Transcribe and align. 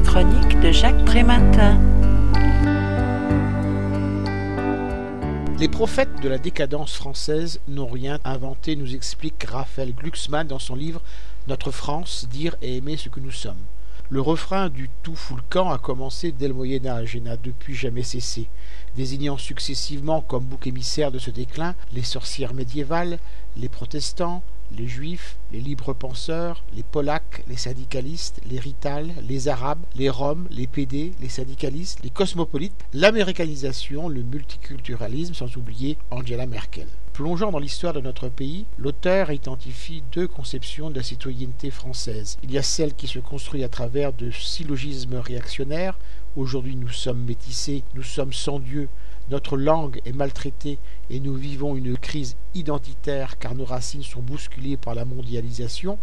Chronique 0.00 0.60
de 0.60 0.70
Jacques 0.70 1.04
Prématin. 1.04 1.78
Les 5.58 5.68
prophètes 5.68 6.20
de 6.22 6.28
la 6.28 6.38
décadence 6.38 6.94
française 6.94 7.60
n'ont 7.66 7.88
rien 7.88 8.18
inventé, 8.24 8.76
nous 8.76 8.94
explique 8.94 9.44
Raphaël 9.44 9.92
Glucksmann 9.94 10.46
dans 10.46 10.58
son 10.58 10.74
livre 10.74 11.00
Notre 11.48 11.70
France, 11.70 12.28
dire 12.30 12.56
et 12.62 12.76
aimer 12.76 12.96
ce 12.96 13.08
que 13.08 13.20
nous 13.20 13.32
sommes. 13.32 13.56
Le 14.10 14.20
refrain 14.20 14.68
du 14.68 14.88
tout 15.02 15.16
fout 15.16 15.40
camp 15.50 15.70
a 15.70 15.78
commencé 15.78 16.32
dès 16.32 16.48
le 16.48 16.54
Moyen 16.54 16.86
Âge 16.86 17.16
et 17.16 17.20
n'a 17.20 17.36
depuis 17.36 17.74
jamais 17.74 18.02
cessé, 18.02 18.48
désignant 18.96 19.36
successivement 19.36 20.20
comme 20.20 20.44
bouc 20.44 20.66
émissaire 20.66 21.10
de 21.10 21.18
ce 21.18 21.30
déclin 21.30 21.74
les 21.92 22.02
sorcières 22.02 22.54
médiévales, 22.54 23.18
les 23.56 23.68
protestants, 23.68 24.42
les 24.76 24.86
juifs, 24.86 25.38
les 25.52 25.60
libres 25.60 25.94
penseurs, 25.94 26.64
les 26.74 26.82
polacs, 26.82 27.44
les 27.48 27.56
syndicalistes, 27.56 28.40
les 28.50 28.58
ritales, 28.58 29.12
les 29.28 29.48
arabes, 29.48 29.84
les 29.96 30.10
roms, 30.10 30.46
les 30.50 30.66
PD, 30.66 31.12
les 31.20 31.28
syndicalistes, 31.28 32.00
les 32.02 32.10
cosmopolites, 32.10 32.84
l'américanisation, 32.92 34.08
le 34.08 34.22
multiculturalisme, 34.22 35.34
sans 35.34 35.56
oublier 35.56 35.96
Angela 36.10 36.46
Merkel. 36.46 36.88
Plongeant 37.12 37.50
dans 37.50 37.58
l'histoire 37.58 37.92
de 37.92 38.00
notre 38.00 38.28
pays, 38.28 38.64
l'auteur 38.78 39.32
identifie 39.32 40.04
deux 40.12 40.28
conceptions 40.28 40.90
de 40.90 40.96
la 40.96 41.02
citoyenneté 41.02 41.70
française. 41.70 42.38
Il 42.44 42.52
y 42.52 42.58
a 42.58 42.62
celle 42.62 42.94
qui 42.94 43.08
se 43.08 43.18
construit 43.18 43.64
à 43.64 43.68
travers 43.68 44.12
de 44.12 44.30
syllogismes 44.30 45.16
réactionnaires. 45.16 45.98
Aujourd'hui 46.36 46.76
nous 46.76 46.90
sommes 46.90 47.24
métissés, 47.24 47.82
nous 47.94 48.04
sommes 48.04 48.32
sans 48.32 48.60
Dieu, 48.60 48.88
notre 49.30 49.56
langue 49.56 50.00
est 50.06 50.12
maltraitée 50.12 50.78
et 51.10 51.20
nous 51.20 51.34
vivons 51.34 51.76
une 51.76 51.98
crise 51.98 52.36
identitaire 52.54 53.38
car 53.38 53.54
nos 53.54 53.66
racines 53.66 54.02
sont 54.02 54.22
bousculées 54.22 54.76
par 54.78 54.94
la 54.94 55.04
mondialisation. 55.04 55.98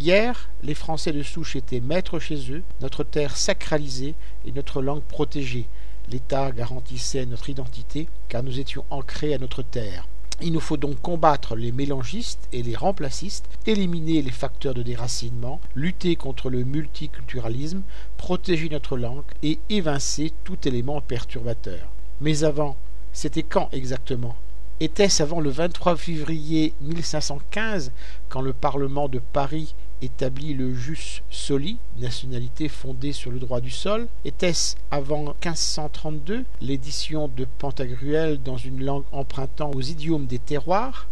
Hier, 0.00 0.48
les 0.62 0.74
Français 0.74 1.12
de 1.12 1.22
souche 1.22 1.56
étaient 1.56 1.80
maîtres 1.80 2.18
chez 2.18 2.52
eux, 2.52 2.62
notre 2.80 3.04
terre 3.04 3.36
sacralisée 3.36 4.14
et 4.46 4.52
notre 4.52 4.82
langue 4.82 5.02
protégée. 5.02 5.66
L'État 6.10 6.50
garantissait 6.52 7.26
notre 7.26 7.50
identité 7.50 8.08
car 8.28 8.42
nous 8.42 8.58
étions 8.58 8.84
ancrés 8.90 9.34
à 9.34 9.38
notre 9.38 9.62
terre. 9.62 10.08
Il 10.40 10.52
nous 10.52 10.60
faut 10.60 10.76
donc 10.76 11.00
combattre 11.00 11.56
les 11.56 11.72
mélangistes 11.72 12.48
et 12.52 12.62
les 12.62 12.76
remplacistes, 12.76 13.48
éliminer 13.66 14.22
les 14.22 14.30
facteurs 14.30 14.74
de 14.74 14.82
déracinement, 14.82 15.60
lutter 15.74 16.14
contre 16.14 16.48
le 16.48 16.62
multiculturalisme, 16.62 17.82
protéger 18.16 18.68
notre 18.68 18.96
langue 18.96 19.24
et 19.42 19.58
évincer 19.68 20.32
tout 20.44 20.58
élément 20.66 21.00
perturbateur. 21.00 21.88
Mais 22.20 22.42
avant, 22.42 22.76
c'était 23.12 23.44
quand 23.44 23.68
exactement? 23.70 24.34
Était-ce 24.80 25.22
avant 25.22 25.40
le 25.40 25.50
23 25.50 25.96
février 25.96 26.74
1515, 26.80 27.92
quand 28.28 28.40
le 28.40 28.52
Parlement 28.52 29.08
de 29.08 29.20
Paris 29.20 29.74
établit 30.02 30.52
le 30.54 30.74
jus 30.74 31.22
soli, 31.30 31.78
nationalité 32.00 32.68
fondée 32.68 33.12
sur 33.12 33.30
le 33.30 33.38
droit 33.38 33.60
du 33.60 33.70
sol? 33.70 34.08
Était-ce 34.24 34.74
avant 34.90 35.22
1532, 35.44 36.44
l'édition 36.60 37.30
de 37.36 37.46
Pantagruel 37.58 38.42
dans 38.42 38.56
une 38.56 38.84
langue 38.84 39.04
empruntant 39.12 39.70
aux 39.70 39.80
idiomes 39.80 40.26
des 40.26 40.40
terroirs? 40.40 41.06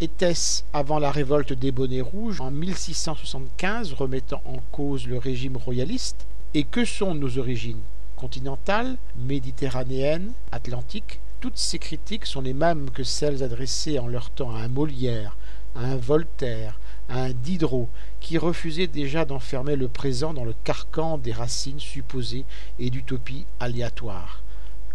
Était-ce 0.00 0.62
avant 0.72 1.00
la 1.00 1.10
révolte 1.10 1.52
des 1.52 1.72
bonnets 1.72 2.00
rouges 2.00 2.40
en 2.40 2.52
1675 2.52 3.92
remettant 3.94 4.42
en 4.44 4.58
cause 4.70 5.08
le 5.08 5.18
régime 5.18 5.56
royaliste? 5.56 6.26
Et 6.54 6.62
que 6.62 6.84
sont 6.84 7.14
nos 7.16 7.38
origines? 7.38 7.80
Continentale, 8.24 8.96
méditerranéenne, 9.18 10.32
atlantique, 10.50 11.20
toutes 11.40 11.58
ces 11.58 11.78
critiques 11.78 12.24
sont 12.24 12.40
les 12.40 12.54
mêmes 12.54 12.88
que 12.90 13.04
celles 13.04 13.42
adressées 13.42 13.98
en 13.98 14.06
leur 14.06 14.30
temps 14.30 14.56
à 14.56 14.60
un 14.60 14.68
Molière, 14.68 15.36
à 15.76 15.80
un 15.80 15.96
Voltaire, 15.96 16.80
à 17.10 17.24
un 17.24 17.32
Diderot, 17.32 17.90
qui 18.20 18.38
refusaient 18.38 18.86
déjà 18.86 19.26
d'enfermer 19.26 19.76
le 19.76 19.88
présent 19.88 20.32
dans 20.32 20.46
le 20.46 20.54
carcan 20.64 21.18
des 21.18 21.32
racines 21.32 21.80
supposées 21.80 22.46
et 22.78 22.88
d'utopies 22.88 23.44
aléatoires. 23.60 24.40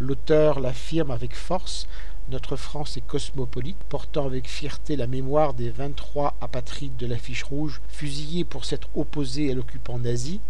L'auteur 0.00 0.58
l'affirme 0.58 1.12
avec 1.12 1.36
force, 1.36 1.86
notre 2.32 2.56
France 2.56 2.96
est 2.96 3.06
cosmopolite, 3.06 3.78
portant 3.88 4.26
avec 4.26 4.48
fierté 4.48 4.96
la 4.96 5.06
mémoire 5.06 5.54
des 5.54 5.70
23 5.70 6.34
apatrides 6.40 6.96
de 6.96 7.06
l'affiche 7.06 7.44
rouge, 7.44 7.80
fusillés 7.90 8.42
pour 8.42 8.64
s'être 8.64 8.88
opposés 8.96 9.52
à 9.52 9.54
l'occupant 9.54 10.00
nazi, 10.00 10.40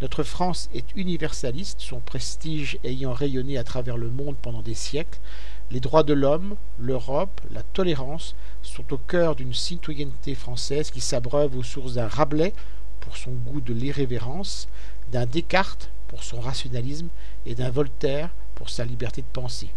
notre 0.00 0.22
France 0.22 0.70
est 0.74 0.96
universaliste, 0.96 1.80
son 1.80 2.00
prestige 2.00 2.78
ayant 2.84 3.12
rayonné 3.12 3.58
à 3.58 3.64
travers 3.64 3.98
le 3.98 4.08
monde 4.08 4.36
pendant 4.40 4.62
des 4.62 4.74
siècles. 4.74 5.18
Les 5.70 5.80
droits 5.80 6.04
de 6.04 6.14
l'homme, 6.14 6.56
l'Europe, 6.78 7.40
la 7.52 7.62
tolérance 7.62 8.34
sont 8.62 8.94
au 8.94 8.96
cœur 8.96 9.36
d'une 9.36 9.52
citoyenneté 9.52 10.34
française 10.34 10.90
qui 10.90 11.00
s'abreuve 11.00 11.54
aux 11.54 11.62
sources 11.62 11.94
d'un 11.94 12.08
Rabelais 12.08 12.54
pour 13.00 13.18
son 13.18 13.32
goût 13.32 13.60
de 13.60 13.74
l'irrévérence, 13.74 14.68
d'un 15.12 15.26
Descartes 15.26 15.90
pour 16.08 16.22
son 16.22 16.40
rationalisme 16.40 17.08
et 17.44 17.54
d'un 17.54 17.70
Voltaire 17.70 18.30
pour 18.54 18.70
sa 18.70 18.86
liberté 18.86 19.20
de 19.20 19.26
penser. 19.32 19.68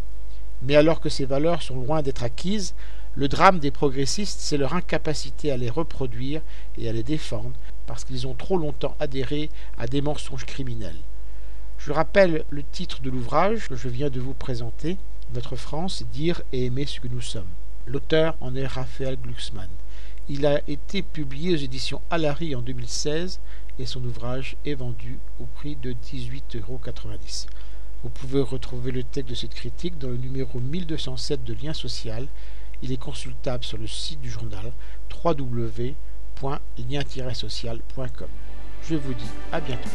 Mais 0.62 0.78
alors 0.78 1.02
que 1.02 1.10
ces 1.10 1.26
valeurs 1.26 1.62
sont 1.62 1.76
loin 1.76 2.02
d'être 2.02 2.24
acquises, 2.24 2.74
le 3.16 3.28
drame 3.28 3.60
des 3.60 3.72
progressistes, 3.72 4.40
c'est 4.40 4.58
leur 4.58 4.74
incapacité 4.74 5.52
à 5.52 5.58
les 5.58 5.70
reproduire 5.70 6.42
et 6.78 6.88
à 6.88 6.94
les 6.94 7.04
défendre, 7.04 7.52
parce 7.88 8.04
qu'ils 8.04 8.28
ont 8.28 8.34
trop 8.34 8.58
longtemps 8.58 8.96
adhéré 9.00 9.50
à 9.78 9.88
des 9.88 10.02
mensonges 10.02 10.46
criminels. 10.46 11.00
Je 11.78 11.92
rappelle 11.92 12.46
le 12.50 12.64
titre 12.64 13.02
de 13.02 13.10
l'ouvrage 13.10 13.68
que 13.68 13.76
je 13.76 13.90
viens 13.90 14.10
de 14.10 14.20
vous 14.20 14.34
présenter, 14.34 14.98
Notre 15.34 15.56
France, 15.56 16.04
dire 16.14 16.42
et 16.52 16.66
aimer 16.66 16.86
ce 16.86 17.00
que 17.00 17.08
nous 17.08 17.22
sommes. 17.22 17.50
L'auteur 17.88 18.38
en 18.40 18.56
est 18.56 18.68
Raphaël 18.68 19.18
Glucksmann. 19.22 19.70
Il 20.30 20.46
a 20.46 20.62
été 20.70 21.02
publié 21.02 21.54
aux 21.54 21.58
éditions 21.58 22.02
Alary 22.10 22.56
en 22.56 22.62
2016 22.62 23.42
et 23.80 23.86
son 23.86 24.04
ouvrage 24.06 24.56
est 24.66 24.76
vendu 24.76 25.20
au 25.42 25.46
prix 25.46 25.76
de 25.76 25.92
18,90 25.92 26.60
euros. 26.60 26.80
Vous 28.04 28.10
pouvez 28.10 28.42
retrouver 28.42 28.92
le 28.92 29.04
texte 29.04 29.30
de 29.30 29.36
cette 29.36 29.54
critique 29.54 29.98
dans 29.98 30.10
le 30.10 30.18
numéro 30.18 30.60
1207 30.60 31.44
de 31.44 31.54
Lien 31.62 31.74
Social. 31.74 32.28
Il 32.82 32.92
est 32.92 32.98
consultable 32.98 33.64
sur 33.64 33.78
le 33.78 33.88
site 33.88 34.22
du 34.22 34.30
journal 34.30 34.72
www 35.24 35.96
lien-social.com. 36.78 38.28
Je 38.90 38.96
vous 38.96 39.14
dis 39.14 39.30
à 39.52 39.60
bientôt. 39.60 39.90